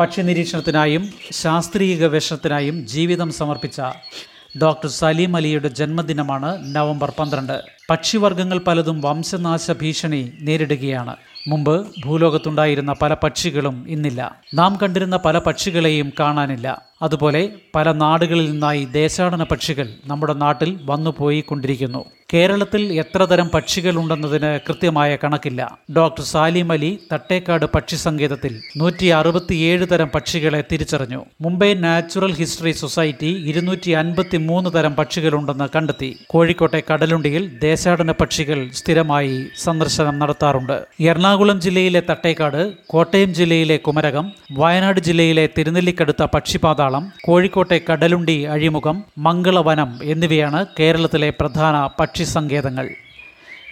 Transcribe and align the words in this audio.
പക്ഷി 0.00 0.20
നിരീക്ഷണത്തിനായും 0.20 1.10
ശാസ്ത്രീയ 1.32 1.96
ഗവേഷണത്തിനായും 1.96 2.86
ജീവിതം 2.86 3.32
സമർപ്പിച്ച 3.32 3.82
ഡോക്ടർ 4.62 4.88
സലീം 4.88 5.36
അലിയുടെ 5.36 5.68
ജന്മദിനമാണ് 5.68 6.76
നവംബർ 6.76 7.12
പന്ത്രണ്ട്. 7.18 7.60
പക്ഷിവർഗങ്ങൾ 7.90 8.58
പലതും 8.58 9.00
വംശനാശ 9.00 9.70
ഭീഷണി 9.70 10.32
നേരിടുകയാണ്. 10.40 11.16
മുമ്പ് 11.48 11.86
ഭൂലോകത്തുണ്ടായിരുന്ന 12.04 12.92
പല 13.02 13.14
പക്ഷികളും 13.14 13.86
ഇന്നില്ല. 13.88 14.40
നാം 14.54 14.78
കണ്ടിരുന്ന 14.82 15.16
പല 15.16 15.38
പക്ഷികളെയും 15.38 16.12
കാണാനില്ല. 16.20 16.82
അതുപോലെ 17.02 17.50
പല 17.74 17.92
നാടുകളിൽ 17.92 18.50
നിന്നായി 18.50 18.84
ദേശാടന 18.84 19.42
പക്ഷികൾ 19.42 19.88
നമ്മുടെ 20.06 20.32
നാട്ടിൽ 20.32 20.80
വന്നു 20.84 21.14
പോയിക്കൊണ്ടിരിക്കുന്നു 21.18 22.04
കേരളത്തിൽ 22.32 22.82
എത്ര 23.02 23.22
തരം 23.24 23.48
പക്ഷികൾ 23.54 23.94
ഉണ്ടെന്നതിന് 24.00 24.50
കൃത്യമായ 24.66 25.10
കണക്കില്ല. 25.22 25.62
ഡോക്ടർ 25.96 26.24
സാലിം 26.30 26.72
അലി 26.72 26.88
തട്ടേക്കാട് 27.12 27.66
പക്ഷി 27.74 27.96
സങ്കേതത്തിൽ 27.96 28.52
നൂറ്റി 28.80 29.06
അറുപത്തിയേഴ് 29.18 29.86
തരം 29.92 30.08
പക്ഷികളെ 30.14 30.60
തിരിച്ചറിഞ്ഞു. 30.70 31.20
മുംബൈ 31.44 31.68
നാച്ചുറൽ 31.74 32.32
ഹിസ്റ്ററി 32.40 32.72
സൊസൈറ്റി 32.72 33.30
ഇരുന്നൂറ്റി 33.50 33.90
അൻപത്തി 34.00 34.38
മൂന്ന് 34.48 34.70
തരം 34.76 34.94
പക്ഷികളുണ്ടെന്ന് 35.00 35.68
കണ്ടെത്തി. 35.74 36.10
കോഴിക്കോട്ടെ 36.32 36.80
കടലുണ്ടിയിൽ 36.90 37.44
ദേശാടന 37.66 38.10
പക്ഷികൾ 38.22 38.58
സ്ഥിരമായി 38.80 39.36
സന്ദർശനം 39.64 40.18
നടത്താറുണ്ട്. 40.18 40.76
എറണാകുളം 41.10 41.60
ജില്ലയിലെ 41.66 42.02
തട്ടേക്കാട് 42.10 42.60
കോട്ടയം 42.94 43.30
ജില്ലയിലെ 43.40 43.76
കുമരകം 43.86 44.26
വയനാട് 44.62 45.00
ജില്ലയിലെ 45.00 45.46
തിരുനെല്ലിക്കടുത്ത 45.58 46.22
പക്ഷിപാതാളം 46.34 47.06
കോഴിക്കോട്ടെ 47.28 47.80
കടലുണ്ടി 47.90 48.38
അഴിമുഖം 48.56 48.98
മംഗളവനം 49.28 49.92
എന്നിവയാണ് 50.14 50.60
കേരളത്തിലെ 50.80 51.30
പ്രധാന 51.40 51.76
പക്ഷി 52.00 52.13
സങ്കേതങ്ങൾ 52.22 52.88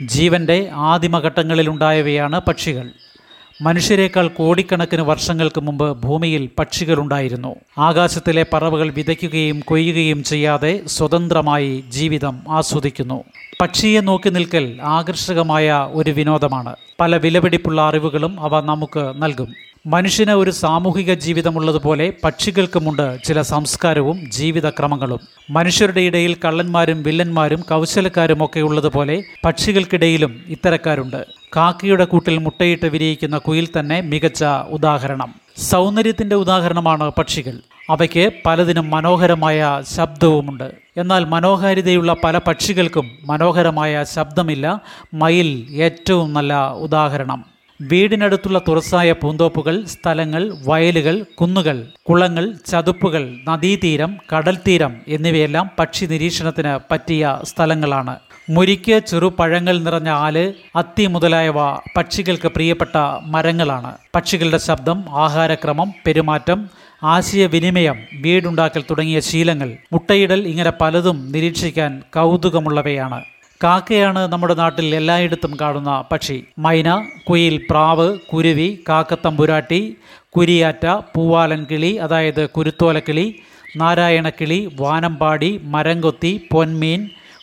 ജീവന്റെ 0.02 0.70
ആദിമഘട്ടങ്ങളിലുണ്ടായവയാണ് 0.72 2.40
പക്ഷികൾ. 2.40 2.90
മനുഷ്യരെക്കാൾ 3.62 4.28
കോടിക്കണക്കിന് 4.28 5.02
വർഷങ്ങൾക്ക് 5.02 5.60
മുമ്പ് 5.60 5.92
ഭൂമിയിൽ 5.92 6.48
പക്ഷികളുണ്ടായിരുന്നു. 6.58 7.56
ആകാശത്തിലെ 7.78 8.46
പറവകൾ 8.52 8.90
വിതയ്ക്കുകയും 8.90 9.60
കൊയ്യുകയും 9.60 10.22
ചെയ്യാതെ 10.22 10.80
സ്വതന്ത്രമായി 10.86 11.84
ജീവിതം 11.88 12.42
ആസ്വദിക്കുന്നു. 12.48 13.24
പക്ഷിയെ 13.60 14.00
നോക്കി 14.00 14.28
നിൽക്കൽ 14.28 14.78
ആകർഷകമായ 14.82 15.88
ഒരു 15.92 16.10
വിനോദമാണ്. 16.10 16.76
പല 17.00 17.16
വിലപിടിപ്പുള്ള 17.16 17.82
അറിവുകളും 17.82 18.40
അവ 18.40 18.60
നമുക്ക് 18.60 19.22
നൽകും. 19.22 19.71
മനുഷ്യന് 19.86 20.30
ഒരു 20.30 20.50
സാമൂഹിക 20.50 21.14
ജീവിതമുള്ളതുപോലെ 21.14 22.12
പക്ഷികൾക്കുമുണ്ട് 22.24 23.18
ചില 23.24 23.42
സംസ്കാരവും 23.42 24.30
ജീവിതക്രമങ്ങളും. 24.30 25.20
മനുഷ്യരുടെ 25.50 26.00
ഇടയിൽ 26.00 26.36
കള്ളന്മാരും 26.44 27.02
വില്ലന്മാരും 27.02 27.60
കൗശലക്കാരും 27.60 28.44
ഒക്കെ 28.44 28.60
ഉള്ളതുപോലെ 28.60 29.22
പക്ഷികൾക്കിടയിലും 29.44 30.40
ഇത്തരക്കാരുണ്ട്. 30.48 31.26
കാക്കയുടെ 31.56 32.04
കൂട്ടിൽ 32.04 32.38
മുട്ടയിട്ട് 32.38 32.86
വിരിയിക്കുന്ന 32.86 33.38
കുയിൽ 33.38 33.68
തന്നെ 33.78 34.00
മികച്ച 34.00 34.44
ഉദാഹരണം. 34.70 35.34
സൗന്ദര്യത്തിന്റെ 35.56 36.36
ഉദാഹരണമാണ് 36.36 37.12
പക്ഷികൾ. 37.18 37.52
അവയ്ക്ക് 37.90 38.32
പലതിനും 38.46 38.90
മനോഹരമായ 38.90 39.82
ശബ്ദവുമുണ്ട്. 39.96 40.72
എന്നാൽ 40.96 41.24
മനോഹാരിതയുള്ള 41.24 42.16
പല 42.24 42.38
പക്ഷികൾക്കും 42.38 43.10
മനോഹരമായ 43.24 44.04
ശബ്ദമില്ല. 44.04 44.80
മയിൽ 45.14 45.66
ഏറ്റവും 45.70 46.32
നല്ല 46.32 46.68
ഉദാഹരണം. 46.68 47.51
വീടിനടുത്തുള്ള 47.90 48.58
തുറസായ 48.68 49.12
പൂന്തോപ്പുകൾ 49.12 49.76
സ്ഥലങ്ങൾ 49.84 50.42
വയലുകൾ 50.66 51.16
കുന്നുകൾ 51.40 51.78
കുളങ്ങൾ 52.10 52.44
ചതുപ്പുകൾ 52.70 53.22
നദീതീരം 53.48 54.12
കടൽത്തീരം 54.32 54.92
എന്നിവയെല്ലാം 55.08 55.66
പക്ഷി 55.78 56.04
നിരീക്ഷണത്തിന് 56.04 56.72
പറ്റിയ 56.90 57.32
സ്ഥലങ്ങളാണ്. 57.42 58.14
മുരിക്ക് 58.50 58.96
ചെറുപഴങ്ങൾ 59.06 59.76
നിറഞ്ഞ 59.78 60.10
ആൽ 60.26 60.36
അത്തി 60.76 61.06
മുതലായവ 61.06 61.58
പക്ഷികൾക്ക് 61.96 62.48
പ്രിയപ്പെട്ട 62.48 62.96
മരങ്ങളാണ്. 63.34 63.92
പക്ഷികളുടെ 64.14 64.60
ശബ്ദം 64.68 65.04
ആഹാരക്രമം 65.24 65.90
പെരുമാറ്റം 66.06 66.62
ആശയവിനിമയം 67.14 67.98
വീടുണ്ടാക്കൽ 68.24 68.82
തുടങ്ങിയ 68.90 69.20
ശീലങ്ങൾ 69.20 69.70
മുട്ടയിടൽ 69.92 70.40
ഇങ്ങനെ 70.46 70.72
പലതും 70.80 71.18
നിരീക്ഷിക്കാൻ 71.32 72.02
കൗതുകമുള്ളവയാണ്. 72.16 73.20
കാക്കയാണ് 73.64 74.20
നമ്മുടെ 74.32 74.54
നാട്ടിൽ 74.54 74.94
എല്ലായിടത്തും 74.94 75.52
കാണുന്ന 75.60 76.04
പക്ഷി. 76.12 76.36
മൈന 76.58 76.88
കുയിൽ 77.30 77.54
പ്രാവ് 77.70 78.06
കുരുവി 78.32 78.68
കാക്കത്തമ്പുരാട്ടി 78.88 79.80
കുരിയാറ്റ 80.36 80.86
പൂവാലൻ 81.14 81.66
കിളി 81.70 81.90
അതായത് 82.04 82.42
കുരുത്തോലക്കിളി 82.48 83.26
നാരായണക്കിളി 83.76 84.58
വാനമ്പാടി 84.80 85.60
മരംകൊത്തി 85.74 86.32
പൊന്മീൻ 86.52 87.02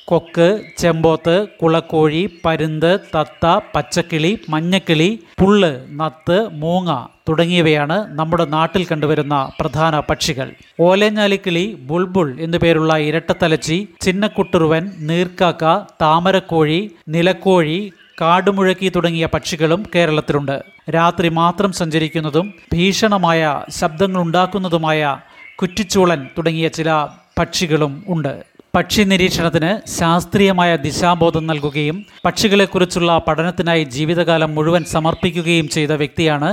കൊക്ക് 0.10 0.62
ചെമ്പോത്ത് 0.78 1.48
കുളക്കോഴി 1.62 2.30
പരുന്ത് 2.46 3.00
തത്ത 3.16 3.60
പച്ചക്കിളി 3.76 4.40
മഞ്ഞക്കിളി 4.50 5.20
പുള്ള് 5.40 5.86
നത്ത് 5.90 6.48
മൂങ്ങ 6.54 7.06
തുടങ്ങിയവയാണ് 7.30 8.20
നമ്മുടെ 8.20 8.46
നാട്ടിൽ 8.46 8.86
കണ്ടുവരുന്ന 8.86 9.52
പ്രധാന 9.60 10.00
പക്ഷികൾ. 10.00 10.52
ഓലഞ്ഞാലിക്കിളി 10.80 11.78
ബുൾബുൾ 11.82 12.38
എന്നുപേരുള്ള 12.40 12.98
ഇരട്ടത്തലച്ചി 12.98 13.88
ചിന്നക്കുട്ടുറുവൻ 14.02 14.92
നീർക്കാക്ക 15.00 15.64
താമരക്കോഴി 16.02 16.92
നിലക്കോഴി 17.08 17.92
കാടുമുഴക്കി 18.22 18.90
തുടങ്ങിയ 18.90 19.26
പക്ഷികളും 19.26 19.86
കേരളത്തിലുണ്ട്. 19.96 20.64
രാത്രി 20.90 21.30
മാത്രം 21.30 21.72
സഞ്ചരിക്കുന്നതും 21.72 22.54
ഭീഷണമായ 22.74 23.62
ശബ്ദങ്ങളുണ്ടാക്കുന്നതുമായ 23.70 25.18
കുറ്റിച്ചൂളൻ 25.62 26.30
തുടങ്ങിയ 26.38 26.68
ചില 26.68 27.08
പക്ഷികളും 27.40 28.04
ഉണ്ട്. 28.08 28.59
പക്ഷി 28.76 29.02
നിരീക്ഷണത്തിന് 29.02 29.70
ശാസ്ത്രീയമായ 29.98 30.72
ദിശാബോധം 30.84 31.48
നൽകുകയും 31.48 31.98
പക്ഷികളെക്കുറിച്ചുള്ള 32.26 33.12
പഠനത്തിനായി 33.28 33.84
ജീവിതകാലം 33.96 34.56
മുഴുവൻ 34.56 34.84
സമർപ്പിക്കുകയും 34.92 35.68
ചെയ്ത 35.76 35.92
വ്യക്തിയാണ് 36.02 36.50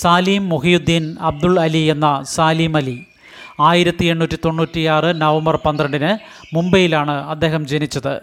സാലിം 0.00 0.48
മുഹിയുദ്ദീൻ 0.48 1.04
അബ്ദുൾ 1.30 1.54
അലി 1.60 1.82
എന്ന 1.94 2.08
സാലിം 2.34 2.76
അലി. 2.76 2.96
ആയിരത്തി 3.60 4.04
എണ്ണൂറ്റി 4.12 4.38
തൊണ്ണൂറ്റിയാറ് 4.44 5.10
നവംബർ 5.22 5.56
പന്ത്രണ്ടിന് 5.64 6.12
മുംബൈയിലാണ് 6.54 7.16
അദ്ദേഹം 7.34 7.66
ജനിച്ചത്. 7.72 8.14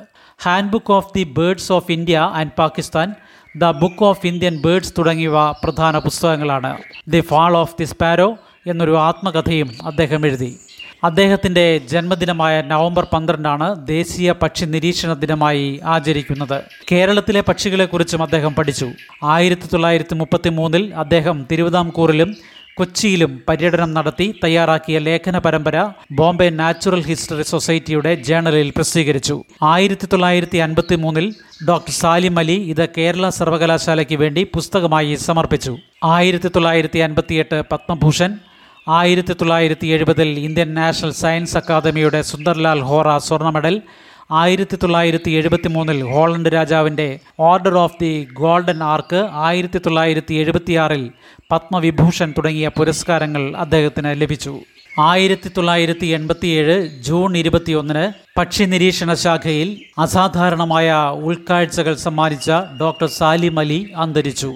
Handbook 0.72 0.94
of 1.00 1.12
the 1.16 1.24
birds 1.38 1.72
of 1.78 1.92
India 1.92 2.18
and 2.40 2.58
Pakistan 2.62 3.10
the 3.58 3.72
book 3.84 4.06
of 4.12 4.28
Indian 4.32 4.58
birds 4.66 4.94
തുടങ്ങിയവ 4.98 5.52
പ്രധാന 5.64 5.98
പുസ്തകങ്ങളാണ്. 5.98 6.74
The 7.08 7.22
fall 7.32 7.56
of 7.64 7.78
the 7.80 7.88
sparrow 7.94 8.30
എന്നൊരു 8.68 8.96
ആത്മകഥയും 9.10 9.72
അദ്ദേഹം 9.86 10.26
എഴുതി. 10.30 10.52
അദ്ദേഹത്തിന്റെ 11.04 11.78
ജന്മദിനമായ 11.78 12.62
നവംബർ 12.62 13.08
പന്ത്രണ്ടാണ് 13.14 13.88
ദേശീയ 13.88 14.32
പക്ഷി 14.32 14.66
നിരീക്ഷണ 14.66 15.14
ദിനമായി 15.14 15.80
ആചരിക്കുന്നത്. 15.86 16.62
കേരളത്തിലെ 16.92 17.42
പക്ഷികളെക്കുറിച്ചും 17.42 18.24
അദ്ദേഹം 18.24 18.56
പഠിച്ചു. 18.56 18.92
ആയിരത്തി 19.24 19.68
തൊള്ളായിരത്തി 19.74 20.16
മുപ്പത്തി 20.16 20.50
മൂന്നിൽ 20.50 20.96
അദ്ദേഹം 20.96 21.48
തിരുവിതാംകൂറിലും 21.52 22.36
കൊച്ചിയിലും 22.74 23.42
പര്യടനം 23.50 23.94
നടത്തി 23.94 24.36
തയ്യാറാക്കിയ 24.44 24.98
ലേഖന 25.00 25.38
പരമ്പര 25.38 25.90
ബോംബെ 26.12 26.50
നാച്ചുറൽ 26.50 27.02
ഹിസ്റ്ററി 27.02 27.44
സൊസൈറ്റിയുടെ 27.44 28.16
ജേണലിൽ 28.16 28.70
പ്രസിദ്ധീകരിച്ചു. 28.76 29.44
ആയിരത്തി 29.64 30.06
തൊള്ളായിരത്തി 30.06 30.58
അൻപത്തി 30.58 30.96
മൂന്നിൽ 30.96 31.34
ഡോക്ടർ 31.68 31.92
സാലിം 31.92 32.40
അലി 32.40 32.58
ഇത് 32.74 32.90
കേരള 32.98 33.30
സർവകലാശാലയ്ക്ക് 33.30 34.16
വേണ്ടി 34.16 34.44
പുസ്തകമായി 34.44 35.16
സമർപ്പിച്ചു. 35.16 35.78
ആയിരത്തി 36.04 36.48
തൊള്ളായിരത്തി 36.48 37.00
അൻപത്തിയെട്ട് 37.00 37.64
പത്മഭൂഷൺ 37.72 38.38
ആയിരത്തി 38.98 39.34
തൊള്ളായിരത്തി 39.34 39.88
എഴുപതിൽ 39.88 40.30
ഇന്ത്യൻ 40.40 40.70
നാഷണൽ 40.74 41.12
സയൻസ് 41.12 41.58
അക്കാദമിയുടെ 41.58 42.22
സുന്ദർലാൽ 42.22 42.80
ഹോറ 42.80 43.18
സ്വർണ 43.18 43.50
മെഡൽ 43.50 43.76
ആയിരത്തി 44.40 44.78
തൊള്ളായിരത്തി 44.84 45.32
എഴുപത്തി 45.40 45.70
മൂന്നിൽ 45.76 46.00
ഹോളണ്ട് 46.12 46.50
രാജാവിന്റെ 46.50 47.08
order 47.40 47.76
of 47.84 47.98
the 48.02 48.12
golden 48.34 48.80
ark 48.94 49.22
ആയിരത്തി 49.48 49.80
തൊള്ളായിരത്തി 49.86 50.36
എഴുപത്തിയാറിൽ 50.44 51.04
പത്മവിഭൂഷൺ 51.52 52.30
തുടങ്ങിയ 52.38 52.68
പുരസ്കാരങ്ങൾ 52.78 53.46
അദ്ദേഹത്തിന് 53.58 54.22
ലഭിച്ചു. 54.22 54.54
ആയിരത്തി 55.00 55.50
തൊള്ളായിരത്തി 55.58 56.08
എൺപത്തിയേഴ് 56.18 56.76
ജൂൺ 57.08 57.38
ഇരുപത്തിയൊന്നിന് 57.42 58.06
പക്ഷി 58.40 58.64
നിരീക്ഷണ 58.64 59.14
ശാഖയിൽ 59.26 59.70
അസാധാരണമായ 60.06 60.90
ഉൾക്കാഴ്ചകൾ 61.28 61.96
സമ്മാനിച്ച 62.08 62.52
ഡോക്ടർ 62.82 63.10
സാലിം 63.20 63.60
അലി 63.60 63.80
അന്തരിച്ചു. 64.06 64.52